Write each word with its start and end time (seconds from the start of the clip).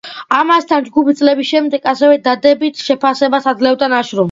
ამასთან, 0.35 0.87
ჯგუფი 0.87 1.13
წლების 1.19 1.51
შემდეგ 1.51 1.85
ასევე 1.93 2.17
დადებით 2.29 2.83
შეფასებას 2.89 3.49
აძლევდა 3.55 3.95
ნაშრომს. 3.97 4.19